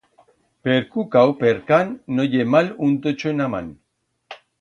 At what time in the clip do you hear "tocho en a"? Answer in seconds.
3.05-3.51